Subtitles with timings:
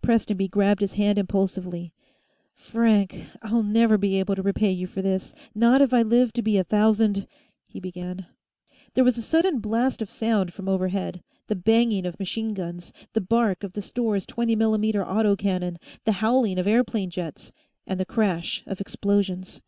[0.00, 1.92] Prestonby grabbed his hand impulsively.
[2.54, 3.26] "Frank!
[3.42, 6.56] I'll never be able to repay you for this, not if I live to be
[6.56, 7.26] a thousand"
[7.66, 8.26] he began.
[8.94, 13.20] There was a sudden blast of sound from overhead the banging of machine guns, the
[13.20, 17.52] bark of the store's 20 mm auto cannon, the howling of airplane jets,
[17.84, 19.62] and the crash of explosions.